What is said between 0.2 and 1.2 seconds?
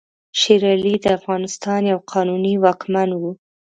شېر علي د